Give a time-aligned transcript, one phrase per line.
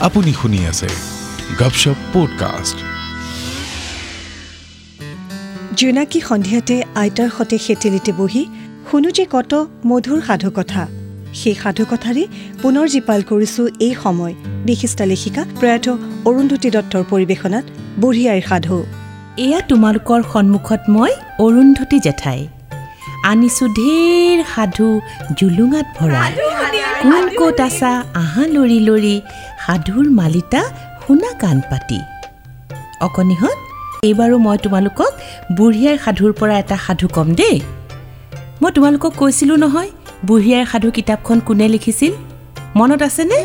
[0.00, 0.88] আপুনি শুনি আছে
[1.58, 2.78] গপশপ পডকাষ্ট
[5.74, 8.46] জোনাকী সন্ধিয়াতে আইতাৰ সতে সেতেলিতে বহি
[8.90, 9.52] শুনো যে কত
[9.86, 10.82] মধুৰ সাধুকথা।
[11.34, 12.24] সেই সাধুকথাৰে
[12.62, 14.34] পুনৰ জীপাল কৰিছো এই সময়।
[14.64, 15.86] বিশিষ্ট লেখিকা প্ৰয়াত
[16.24, 17.64] অৰুন্ধতী দত্তৰ পৰিৱেশনাত
[18.00, 18.76] বুঢ়ী আইৰ সাধু।
[19.36, 22.40] এয়া তোমালোকৰ সন্মুখত মই অৰুন্ধতী জেঠাই।
[23.24, 25.00] আনিছো ঢেৰ সাধু
[25.38, 26.22] জুলুঙাত ভৰা।
[27.02, 28.04] কোন ক'ত আছা?
[28.14, 29.20] আহা লৰি লৰি।
[29.66, 30.60] সাধুৰ মালিতা
[31.06, 32.00] শুনা কাণ পাতি।
[33.00, 33.58] অকণিহঁত
[34.04, 35.12] এইবাৰো মই তোমালোকক
[35.56, 37.60] বুঢ়ীয়াৰ সাধুৰ পৰা এটা সাধু ক'ম দেই।
[38.62, 39.90] মই তোমালোকক কৈছিলোঁ নহয়
[40.26, 42.12] বুঢ়ীয়াৰ সাধু কিতাপখন কোনে লিখিছিল?
[42.76, 43.36] মনত আছেনে?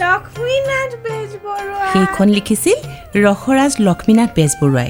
[1.93, 2.77] সেইখন লিখিছিল
[3.25, 4.89] ৰসৰাজ লক্ষ্মীনাথ বেজবৰুৱাই।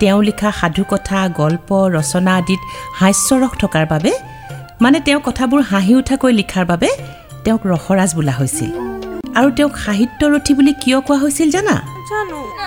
[0.00, 2.60] তেওঁ লিখা সাধুকথা গল্প ৰচনা আদিত
[3.00, 4.12] হাস্যৰস থকাৰ বাবে
[4.84, 6.88] মানে তেওঁ কথাবোৰ হাঁহি উঠাকৈ লিখাৰ বাবে
[7.44, 8.70] তেওঁক ৰসৰাজ বোলা হৈছিল।
[9.38, 11.76] আৰু তেওঁক সাহিত্যৰথী বুলি কিয় কোৱা হৈছিল জানা?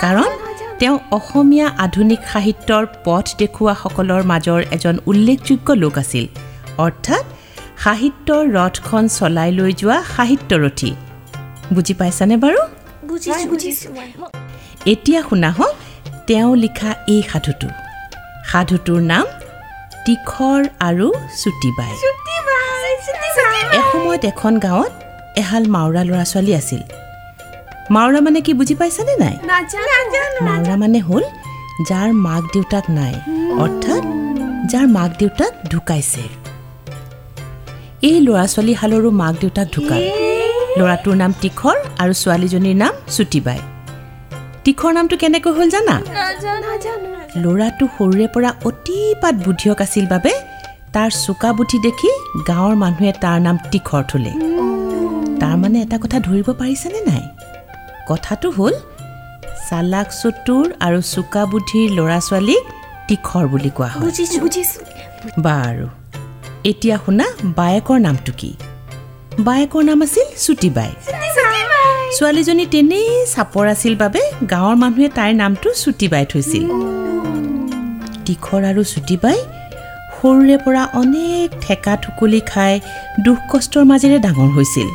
[0.04, 0.30] কাৰণ
[0.80, 6.26] তেওঁ অসমীয়া আধুনিক সাহিত্যৰ পথ দেখুওৱাসকলৰ মাজৰ এজন উল্লেখযোগ্য লোক আছিল।
[6.86, 7.26] অৰ্থাৎ
[7.84, 10.92] সাহিত্যৰ ৰথখন চলাই লৈ যোৱা সাহিত্যৰথী
[11.76, 12.60] বুজি পাইছানে বাৰু?
[14.94, 15.76] এতিয়া শুনা হওক
[16.32, 17.68] তেওঁ লিখা এই সাধুটো।
[18.50, 19.26] সাধুটোৰ নাম
[20.06, 21.08] তীখৰ আৰু
[21.42, 21.92] চুটিবাই
[23.80, 24.92] এসময়ত এখন গাঁৱত
[25.42, 26.82] এহাল মাওৰা ল'ৰা ছোৱালী আছিল।
[27.96, 29.36] মাওৰা মানে কি বুজি পাইছানে নাই?
[30.48, 31.24] মাওৰা মানে হ'ল
[31.90, 33.14] যাৰ মাক দেউতাক নাই
[33.64, 34.04] অৰ্থাৎ
[34.72, 36.24] যাৰ মাক দেউতাক ঢুকাইছে।
[38.10, 40.02] এই ল'ৰা ছোৱালীহালৰো মাক দেউতাক ঢুকাল।
[40.80, 43.60] ল'ৰাটোৰ নাম তীখৰ আৰু ছোৱালীজনীৰ নাম চুটিবাই
[44.66, 45.96] তীখৰ নামটো কেনেকৈ হ'ল জানা?
[47.44, 50.32] ল'ৰাটো সৰুৰে পৰা অতিপাত বুদ্ধিয়ক আছিল বাবে
[50.96, 52.12] তাৰ চোকা বুদ্ধি দেখি
[52.50, 54.34] গাঁৱৰ মানুহে তাৰ নাম তীখৰ থলে।
[55.42, 57.24] তাৰমানে এটা কথা ধৰিব পাৰিছেনে নাই?
[58.10, 58.74] কথাটো হ'ল
[59.68, 62.64] চালাক চতুৰ আৰু চোকা বুদ্ধিৰ ল'ৰা ছোৱালীক
[63.08, 64.02] তীখৰ বুলি কোৱা হয়।
[65.46, 65.86] বাৰু
[66.72, 67.26] এতিয়া শুনা
[67.60, 68.52] বায়েকৰ নামটো কি?
[69.48, 70.92] বায়েকৰ নাম আছিল চুটিবাই
[72.16, 76.64] ছোৱালীজনী তেনেই চাপৰ আছিল বাবে গাঁৱৰ মানুহে তাইৰ নামটো চুটিবাই থৈছিল।
[78.26, 79.38] তীখৰ আৰু চুটিবাই
[80.16, 82.74] সৰুৰে পৰা অনেক ঠেকা ঠুকুলি খাই
[83.26, 84.88] দুখ কষ্টৰ মাজেৰে ডাঙৰ হৈছিল।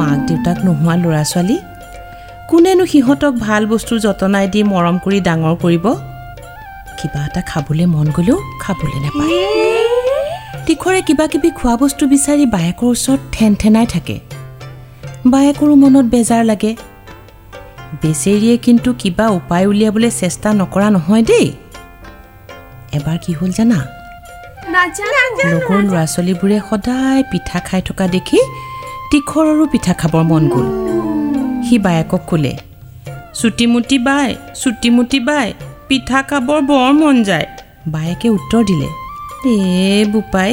[0.00, 1.56] মাক দেউতাক নোহোৱা ল'ৰা ছোৱালী
[2.50, 5.86] কোনেনো সিহঁতক ভাল বস্তুৰ যতনাই দি মৰম কৰি ডাঙৰ কৰিব?
[6.98, 9.32] কিবা এটা খাবলৈ মন গ'লেও খাবলৈ নাপায়।
[10.66, 14.16] তীখৰে কিবা কিবি খোৱা বস্তু বিচাৰি বায়েকৰ ওচৰত ঠেন ঠেনাই থাকে।
[15.32, 16.72] বায়েকৰো মনত বেজাৰ লাগে।
[18.02, 21.46] বেচেৰিয়ে কিন্তু কিবা উপায় উলিয়াবলৈ চেষ্টা নকৰা নহয় দেই।
[22.98, 23.78] এবাৰ কি হ'ল জানা?
[25.52, 28.38] লগৰ ল'ৰা ছোৱালীবোৰে সদায় পিঠা খাই থকা দেখি
[29.10, 30.66] তীখৰৰো পিঠা খাবৰ মন গ'ল।
[31.64, 32.52] সি বায়েকক ক'লে
[33.38, 34.28] চুটিমুটি বাই
[34.60, 35.48] চুটিমুটি বাই
[35.88, 37.48] পিঠা খাবৰ বৰ মন যায়।
[37.94, 38.88] বায়েকে উত্তৰ দিলে
[39.46, 40.50] এ বোপাই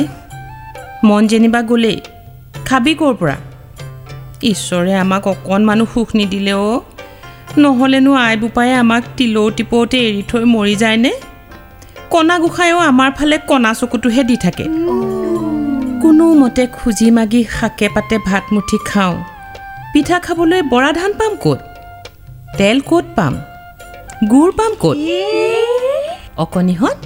[1.08, 1.98] মন যেনিবা গ'লেই।
[2.68, 3.38] খাবি ক'ৰ পৰা?
[4.44, 6.80] ঈশ্বৰে আমাক অকণমানো সুখ নিদিলে অ'
[7.58, 11.12] নহ'লেনো আই বোপায়ে আমাক তিলৌ টিপৌতে এৰি থৈ মৰি যায়নে?
[12.10, 14.64] কণা গোসাঁয়েও আমাৰ ফালে কণা চকুটোহে দি থাকে।
[16.02, 19.16] কোনোমতে খুজি মাগি শাকে পাতে ভাত মুঠি খাওঁ।
[19.94, 21.60] পিঠা খাবলৈ বৰা ধান পাম ক'ত?
[22.58, 23.34] তেল ক'ত পাম?
[24.30, 24.98] গুড় পাম ক'ত?
[26.38, 26.98] অকণিহঁত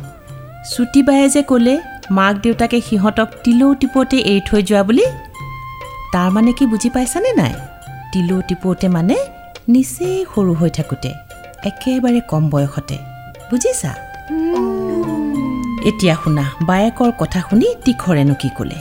[0.75, 1.78] চুটিবায়ে যে ক'লে
[2.12, 5.06] মাক দেউতাকে সিহঁতক তিলৌ টিপতে এৰি থৈ যোৱা বুলি
[6.15, 7.53] তাৰমানে কি বুজি পাইছানে নাই?
[8.11, 9.15] তিলৌ টিপৌতে মানে
[9.73, 11.11] নিচেই সৰু হৈ থাকোঁতে
[11.69, 12.97] একেবাৰে কম বয়সতে।
[13.49, 13.91] বুজিছা?
[15.89, 18.79] এতিয়া শুনা বায়েকৰ কথা শুনি তীখৰেনো কি ক'লে?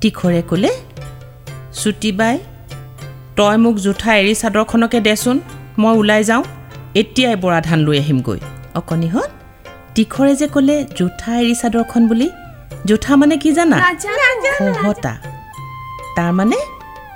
[0.00, 0.70] তীখৰে ক'লে
[1.80, 2.36] চুটিবাই
[3.36, 5.36] তই মোক জোঠা এৰী চাদৰখনকে দেচোন
[5.78, 6.42] মই ওলাই যাওঁ
[7.00, 8.38] এতিয়াই বৰা ধান লৈ আহিমগৈ।
[8.78, 9.30] অকণিহঁত
[9.94, 12.28] তীখৰে যে ক'লে জোঠা এৰী চাদৰখন বুলি
[12.88, 13.76] জোঠা মানে কি জানা?
[14.58, 15.14] খহতা।
[16.16, 16.58] তাৰমানে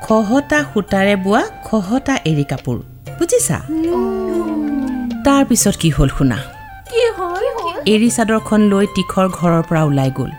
[0.04, 2.76] খহতা সূতাৰে বোৱা খহতা এৰী কাপোৰ
[3.18, 3.58] বুজিছা?
[5.26, 6.38] তাৰপিছত কি হ'ল শুনা?
[7.94, 10.30] এৰী চাদৰখন লৈ তীখৰ ঘৰৰ পৰা ওলাই গ'ল।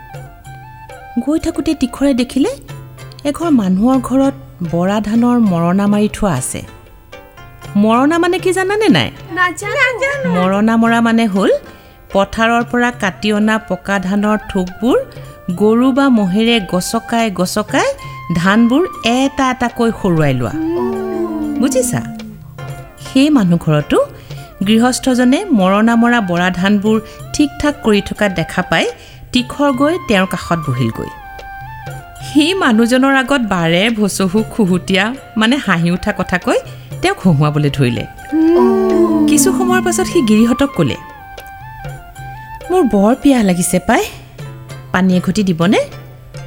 [1.24, 2.52] গৈ থাকোঁতে তীখৰে দেখিলে
[3.30, 4.36] এঘৰ মানুহৰ ঘৰত
[4.74, 6.62] বৰা ধানৰ মৰণা মাৰি থোৱা আছে।
[7.84, 9.10] মৰণা মানে কি জানানে নাই?
[10.38, 11.52] মৰণা মৰা মানে হ'ল
[12.14, 14.98] পথাৰৰ পৰা কাটি অনা পকা ধানৰ থোকবোৰ
[15.62, 17.88] গৰু বা মহেৰে গছকাই গছকাই
[18.36, 18.84] ধানবোৰ
[19.18, 20.54] এটা এটাকৈ সৰুৱাই লোৱা।
[21.62, 22.02] বুজিছা?
[23.06, 23.98] সেই মানুহ ঘৰতো
[24.68, 26.98] গৃহস্থজনে মৰণা মৰা বৰা ধানবোৰ
[27.34, 28.86] ঠিক ঠাক কৰি থকা দেখা পাই
[29.34, 31.10] তীখৰ গৈ তেওঁৰ কাষত বহিলগৈ।
[32.28, 35.06] সি মানুহজনৰ আগত বাৰে ভচহু খুহুতীয়া
[35.40, 36.58] মানে হাঁহি উঠা কথা কৈ
[37.02, 38.04] তেওঁক হঁহুৱাবলৈ ধৰিলে।
[39.30, 40.98] কিছু সময়ৰ পাছত সি গিৰিহঁতক ক'লে
[42.70, 44.04] মোৰ বৰ পিয়াহ লাগিছে পাই।
[44.94, 45.80] পানী এঘটি দিবনে?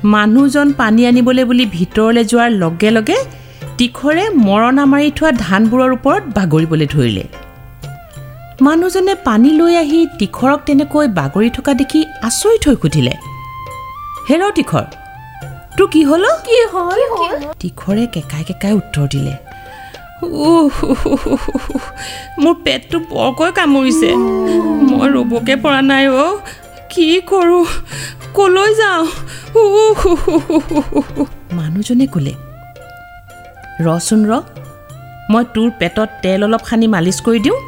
[0.04, 3.19] মানুহজন পানী আনিবলৈ বুলি ভিতৰলৈ যোৱাৰ লগে লগে
[3.78, 7.25] তীখৰে মৰণা মাৰি থোৱা ধানবোৰৰ ওপৰত বাগৰিবলৈ ধৰিলে।
[8.66, 13.14] মানুহজনে পানী লৈ আহি তীখৰক তেনেকৈ বাগৰি থকা দেখি আচৰিত হৈ সুধিলে
[14.28, 14.87] হেৰ তীখৰ
[15.76, 16.25] তোৰ কি হ'ল?
[16.46, 17.00] কি হ'ল?
[17.62, 19.34] তীখৰে কেকাই কেকাই উত্তৰ দিলে
[22.43, 24.10] মোৰ পেটটো বৰকৈ কামুৰিছে
[24.88, 26.34] মই ৰ'বকে পৰা নাই অ'
[26.92, 27.64] কি কৰোঁ?
[28.36, 29.02] ক'লৈ যাওঁ?
[31.58, 32.34] মানুহজনে ক'লে
[33.86, 34.32] ৰচোন ৰ
[35.32, 37.58] মই তোৰ পেটত তেল অলপ সানি মালিচ কৰি দিওঁ।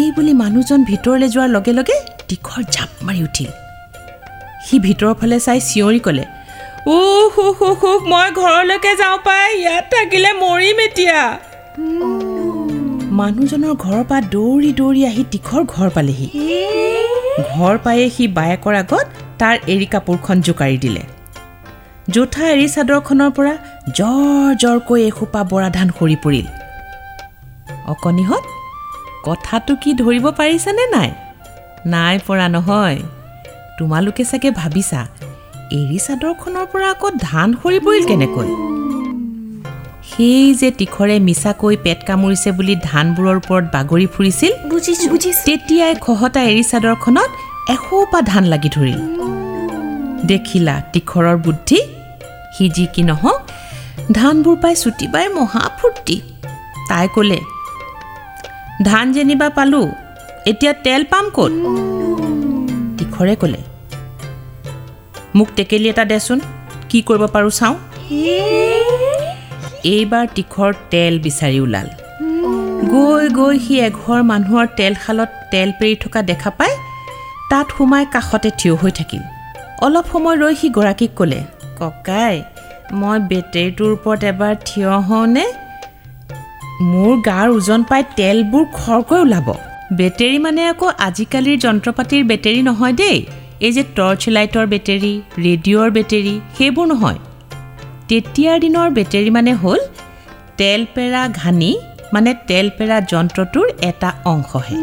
[0.00, 1.96] এই বুলি মানুহজন ভিতৰলৈ যোৱাৰ লগে লগে
[2.28, 3.50] তীখৰ জাপ মাৰি উঠিল।
[4.64, 6.24] সি ভিতৰৰ ফালে চাই চিঞৰি ক'লে
[6.96, 7.36] উহ
[8.12, 11.20] মই ঘৰলৈকে যাওঁ পাই ইয়াত থাকিলে মৰিম এতিয়া।
[13.18, 16.28] মানুহজনৰ ঘৰৰ পৰা দৌৰি দৌৰি আহি তীখৰ ঘৰ পালেহি।
[17.40, 19.06] ঘৰ পায়ে সি বায়েকৰ আগত
[19.38, 21.02] তাৰ এৰী কাপোৰখন জোকাৰি দিলে।
[22.10, 23.54] জোঠা এৰী চাদৰখনৰ পৰা
[23.96, 26.46] জ্বৰ জ্বৰকৈ এসোপা বৰা ধান সৰি পৰিল।
[27.86, 28.44] অকণিহঁত
[29.24, 31.10] কথাটো কি ধৰিব পাৰিছানে নাই?
[31.86, 32.98] নাই পৰা নহয়।
[33.78, 35.06] তোমালোকে চাগে ভাবিছা
[35.70, 38.48] এৰী চাদৰখনৰ পৰা আকৌ ধান সৰি পৰিল কেনেকৈ?
[40.14, 44.52] সেই যে তীখৰে মিছাকৈ পেট কামুৰিছে বুলি ধানবোৰৰ ওপৰত বাগৰি ফুৰিছিল
[45.46, 47.30] তেতিয়াই খহটা এৰী চাদৰখনত
[47.74, 49.00] এসোপা ধান লাগি ধৰিল।
[50.30, 51.78] দেখিলা তীখৰৰ বুদ্ধি?
[52.54, 53.40] সি যি কি নহওক
[54.18, 56.16] ধানবোৰ পাই চুটি বাই মহা ফূৰ্তি
[56.88, 57.38] তাই ক'লে
[58.88, 59.86] ধান যেনিবা পালোঁ
[60.50, 61.52] এতিয়া তেল পাম ক'ত?
[62.98, 63.60] তীখৰে ক'লে
[65.36, 66.38] মোক টেকেলি এটা দেচোন
[66.90, 67.76] কি কৰিব পাৰোঁ চাওঁ?
[69.90, 71.88] এইবাৰ তীখৰ তেল বিচাৰি ওলাল।
[72.92, 76.72] গৈ গৈ সি এঘৰ মানুহৰ তেলশালত তেল পেৰি থকা দেখা পাই
[77.50, 79.22] তাত সোমাই কাষতে থিয় হৈ থাকিল।
[79.86, 81.40] অলপ সময় ৰৈ সি গৰাকীক ক'লে
[81.80, 82.34] ককাই
[83.00, 85.44] মই বেটেৰীটোৰ ওপৰত এবাৰ থিয় হওঁনে?
[86.90, 89.48] মোৰ গাৰ ওজন পাই তেলবোৰ খৰকৈ ওলাব।
[89.98, 93.18] বেটেৰী মানে আকৌ আজিকালিৰ যন্ত্ৰ পাতিৰ বেটেৰী নহয় দেই।
[93.66, 95.14] এই যে টৰ্চ লাইটৰ বেটেৰী
[95.44, 97.18] ৰেডিঅ'ৰ বেটেৰী সেইবোৰ নহয়।
[98.12, 99.80] তেতিয়াৰ দিনৰ বেটেৰী মানে হ'ল
[100.60, 101.70] তেল পেৰা ঘানি
[102.14, 104.76] মানে তেল পেৰা যন্ত্ৰটোৰ এটা অংশহে।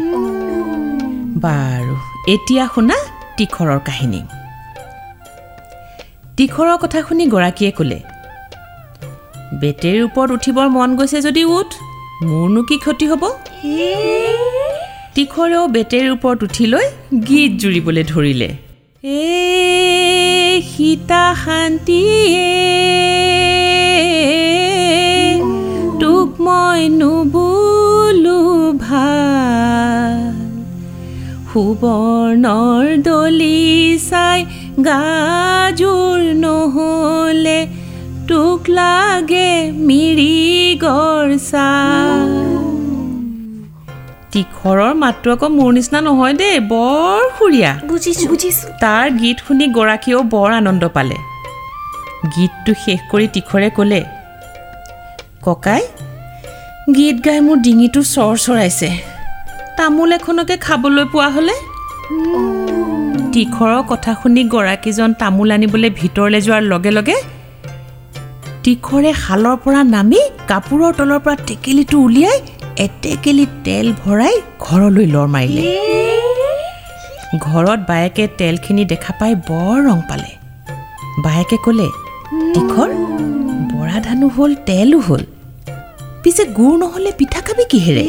[1.44, 1.94] বাৰু
[2.34, 2.96] এতিয়া শুনা
[3.36, 4.20] তীখৰৰ কাহিনী।
[6.38, 7.98] তীখৰৰ কথা শুনি গৰাকীয়ে ক'লে
[9.62, 11.70] বেটেৰীৰ ওপৰত উঠিবৰ মন গৈছে যদি উঠ
[12.28, 13.22] মোৰনো কি ক্ষতি হ'ব?
[15.14, 16.86] তীখৰেও বেটেৰীৰ ওপৰত উঠি লৈ
[17.28, 18.48] গীত জুৰিবলৈ ধৰিলে।
[19.04, 19.79] এ
[20.68, 22.52] সীতা শান্তিয়ে
[26.00, 28.40] তোক মই নুবুলো
[28.84, 30.18] ভাল
[31.50, 33.60] সুবৰ্ণৰ দলি
[34.02, 34.40] চাই
[34.86, 37.60] গাজোৰ নহ'লে
[38.28, 39.50] তোক লাগে
[39.86, 40.34] মিৰি
[40.78, 41.32] গড়
[44.32, 50.20] তীখৰৰ মাতটো আকৌ মোৰ নিচিনা নহয় দেই বৰ সুৰীয়া। বুজিছো। বুজিছো। তাৰ গীত শুনি গৰাকীয়েও
[50.34, 51.16] বৰ আনন্দ পালে।
[52.34, 54.00] গীতটো শেষ কৰি তীখৰে ক'লে
[55.46, 55.82] ককাই
[56.96, 58.88] গীত গাই মোৰ ডিঙিটো চৰ চৰাইছে।
[59.76, 61.56] তামোল এখনকে খাবলৈ পোৱা হ'লে?
[63.34, 67.16] তীখৰৰ কথা শুনি গৰাকীজন তামোল আনিবলৈ ভিতৰলৈ যোৱাৰ লগে লগে
[68.64, 72.38] তীখৰে শালৰ পৰা নামি কাপোৰৰ তলৰ পৰা টেকেলিটো উলিয়াই
[72.76, 74.34] এটেকেলি তেল ভৰাই
[74.66, 75.62] ঘৰলৈ লৰ মাৰিলে।
[77.44, 80.30] ঘৰত বায়েকে তেলখিনি দেখা পাই বৰ ৰং পালে।
[81.24, 81.88] বায়েকে ক'লে
[82.54, 82.90] তীখৰ
[83.72, 85.22] বৰা ধানো হ'ল তেলো হ'ল।
[86.22, 88.04] পিছে গুৰ নহ'লে পিঠা খাবি কিহেৰে?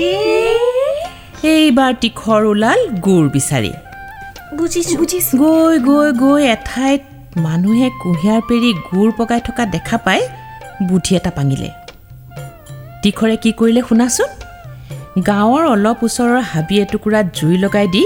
[1.53, 3.71] এইবাৰ তীখৰ ওলাল গুৰ বিচাৰি।
[5.41, 7.01] গৈ গৈ গৈ এঠাইত
[7.45, 10.21] মানুহে কুঁহিয়াৰ পেৰি গুৰ পগাই থকা দেখা পাই
[10.87, 11.69] বুদ্ধি এটা পাঙিলে।
[13.03, 14.29] তীখৰে কি কৰিলে শুনাচোন?
[15.19, 18.03] গাঁৱৰ অলপ ওচৰৰ হাবি এটুকুৰাত জুই লগাই দি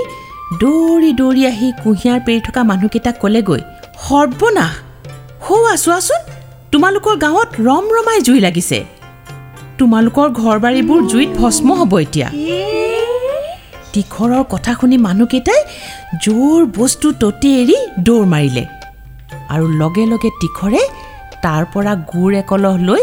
[0.62, 3.62] দৌৰি দৌৰি আহি কুঁহিয়াৰ পেৰি থকা মানুহকেইটাক ক'লেগৈ
[4.06, 4.74] সৰ্বনাশ!
[5.46, 6.22] সৌৱা চোৱাচোন
[6.72, 8.80] তোমালোকৰ গাঁৱত ৰম ৰমাই জুই লাগিছে।
[9.80, 12.28] তোমালোকৰ ঘৰ বাৰীবোৰ জুইত ভস্ম হ'ব এতিয়া।
[13.94, 15.62] তীখৰৰ কথা শুনি মানুহকেইটাই
[16.24, 18.64] জোৰ বস্তু ততি এৰি দৌৰ মাৰিলে।
[19.54, 20.82] আৰু লগে লগে তীখৰে
[21.44, 23.02] তাৰ পৰা গুৰ একলহ লৈ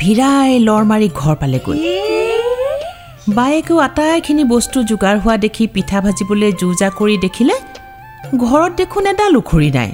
[0.00, 2.01] ভিৰাই লৰ মাৰি ঘৰ পালেগৈ।
[3.28, 7.54] বায়েকেও আটাইখিনি বস্তু যোগাৰ হোৱা দেখি পিঠা ভাজিবলৈ যো জা কৰি দেখিলে
[8.42, 9.90] ঘৰত দেখোন এডাল উখৰি নাই।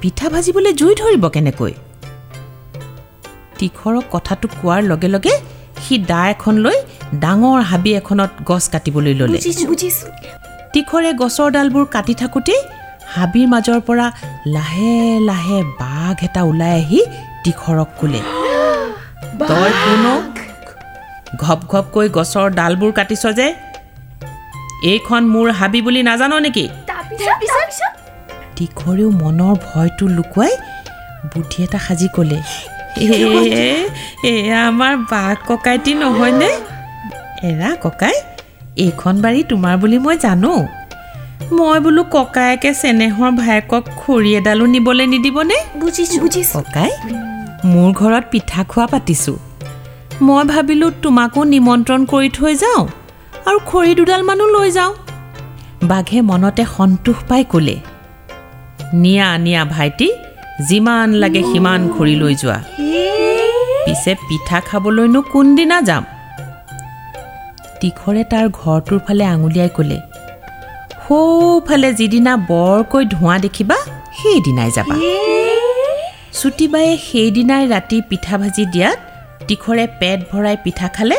[0.00, 1.72] পিঠা ভাজিবলৈ জুই ধৰিব কেনেকৈ?
[3.58, 5.34] তীখৰক কথাটো কোৱাৰ লগে লগে
[5.84, 6.78] সি দা এখন লৈ
[7.22, 9.38] ডাঙৰ হাবি এখনত গছ কাটিবলৈ ল'লে।
[10.72, 12.60] তীখৰে গছৰ ডালবোৰ কাটি থাকোঁতেই
[13.14, 14.06] হাবিৰ মাজৰ পৰা
[14.56, 14.94] লাহে
[15.28, 17.00] লাহে বাঘ এটা ওলাই আহি
[17.44, 18.20] তীখৰক ক'লে
[19.50, 20.06] তই কোন?
[21.36, 23.54] ঘপ ঘপকৈ গছৰ ডালবোৰ কাটিছ যে।
[24.82, 26.68] এইখন মোৰ হাবি বুলি নাজান নেকি?
[28.56, 30.56] তীখৰেও মনৰ ভয়টো লুকুৱাই
[31.34, 32.40] বুদ্ধি এটা সাজি ক'লে।
[32.96, 33.88] "এ,
[34.24, 36.50] এয়া আমাৰ বাঘ ককাইটি নহয়নে?
[37.42, 38.14] এৰা ককাই
[38.76, 40.66] এইখন বাৰী তোমাৰ বুলি মই জানো।
[41.52, 45.54] মই বোলো ককায়েকে চেনেহৰ ভায়েকক খৰি এডালো নিবলৈ নিদিবনে?
[45.76, 46.90] বুজিছো। ককাই
[47.64, 49.36] মোৰ ঘৰত পিঠা খোৱা পাতিছোঁ।
[50.26, 52.82] মই ভাবিলোঁ তোমাকো নিমন্ত্ৰণ কৰি থৈ যাওঁ
[53.48, 54.92] আৰু খৰি দুডালমানো লৈ যাওঁ।
[55.90, 57.76] বাঘে মনতে সন্তোষ পাই ক'লে
[59.02, 60.08] নিয়া নিয়া ভাইটি
[60.68, 62.58] যিমান লাগে সিমান খৰি লৈ যোৱা।
[63.84, 66.04] পিছে পিঠা খাবলৈনো কোনদিনা যাম?
[67.80, 69.98] তীখৰে তাৰ ঘৰটোৰ ফালে আঙুলিয়াই ক'লে
[71.04, 73.78] সৌফালে যিদিনা বৰকৈ ধোঁৱা দেখিবা
[74.18, 74.96] সেইদিনাই যাবা।
[76.38, 78.98] চুটিবায়ে সেইদিনাই ৰাতি পিঠা ভাজি দিয়াত
[79.50, 81.16] তীখৰে পেট ভৰাই পিঠা খালে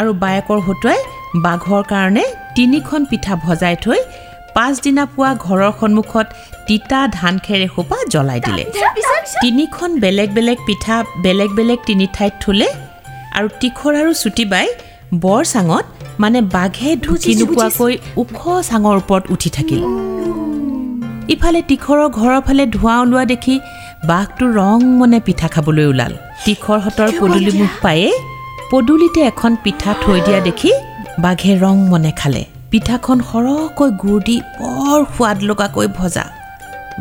[0.00, 1.00] আৰু বায়েকৰ হতুৱাই
[1.46, 2.24] বাঘৰ কাৰণে
[2.56, 4.00] তিনিখন পিঠা ভজাই থৈ
[4.56, 6.26] পাছদিনা পুৱা ঘৰৰ সন্মুখত
[6.68, 8.64] তিতা ধান খেৰ এসোপা জ্বলাই দিলে।
[9.42, 12.68] তিনিখন বেলেগ বেলেগ পিঠা বেলেগ বেলেগ তিনি ঠাইত থলে
[13.36, 14.66] আৰু তীখৰ আৰু চুটিবাই
[15.24, 15.84] বৰ চাঙত
[16.22, 18.38] মানে বাঘে ঢুকি নোপোৱাকৈ ওখ
[18.70, 19.82] চাঙৰ ওপৰত উঠি থাকিল।
[21.34, 23.54] ইফালে তীখৰৰ ঘৰৰ ফালে ধোঁৱা ওলোৱা দেখি
[24.10, 26.14] বাঘটো ৰং মনে পিঠা খাবলৈ ওলাল।
[26.44, 28.08] তীখৰহঁতৰ পদূলি মুখ পায়ে
[28.70, 30.70] পদূলিতে এখন পিঠা থৈ দিয়া দেখি
[31.24, 36.24] বাঘে ৰং মনে খালে। পিঠাখন সৰহকৈ গুৰ দি বৰ সোৱাদ লগাকৈ ভজা।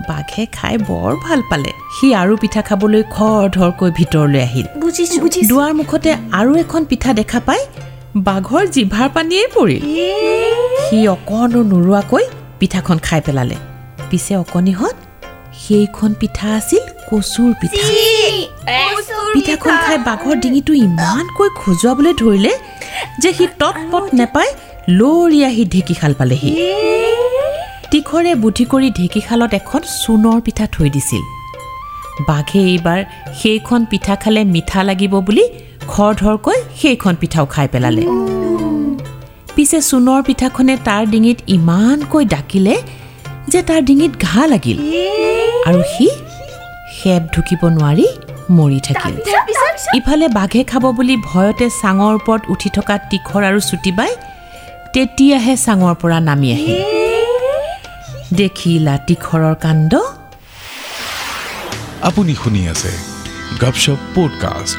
[0.09, 4.65] বাঘে খাই বৰ ভাল পালে। সি আৰু পিঠা খাবলৈ খৰ ধৰকৈ ভিতৰলৈ আহিল।
[5.49, 6.09] দুৱাৰ মুখতে
[6.39, 7.61] আৰু এখন পিঠা দেখা পাই
[8.27, 9.81] বাঘৰ জিভাৰ পানীয়েই পৰিল।
[10.85, 12.23] সি অকণো নোৰোৱাকৈ
[12.59, 13.57] পিঠাখন খাই পেলালে।
[14.09, 14.95] পিছে অকণিহঁত
[15.63, 17.85] সেইখন পিঠা আছিল কচুৰ পিঠা।
[18.65, 22.51] পিঠাখন খাই বাঘৰ ডিঙিটো ইমানকৈ খজুৱাবলৈ ধৰিলে
[23.21, 24.47] যে সি তৎপত নেপাই
[24.99, 26.51] লৰি আহি ঢেঁকীশাল পালেহি।
[27.91, 31.23] তীখৰে বুদ্ধি কৰি ঢেঁকীশালত এখন চূণৰ পিঠা থৈ দিছিল।
[32.29, 32.99] বাঘে এইবাৰ
[33.39, 35.45] সেইখন পিঠা খালে মিঠা লাগিব বুলি
[35.91, 38.03] খৰধৰকৈ সেইখন পিঠাও খাই পেলালে।
[39.55, 42.75] পিছে চূণৰ পিঠাখনে তাৰ ডিঙিত ইমানকৈ ডাকিলে
[43.51, 44.77] যে তাৰ ডিঙিত ঘাঁ লাগিল।
[45.67, 46.07] আৰু সি
[46.97, 48.07] সেপ ঢুকিব নোৱাৰি
[48.51, 49.15] মৰি থাকিল।
[49.95, 54.11] ইফালে বাঘে খাব বুলি ভয়তে চাঙৰ ওপৰত উঠি থকা তীখৰ আৰু চুটিবাই
[54.93, 56.81] তেতিয়াহে চাঙৰ পৰা নামি আহিল
[58.37, 59.91] দেখিলা তীখৰৰ কাণ্ড?
[62.01, 62.91] আপুনি শুনি আছে
[63.61, 64.77] গপশপ পডকাষ্ট।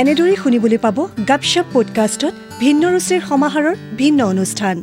[0.00, 0.98] এনেদৰেই শুনিবলৈ পাব
[1.28, 4.76] গাপশ্বপ পডকাষ্টত ভিন্ন ৰুচিৰ সমাহাৰৰ ভিন্ন অনুষ্ঠান।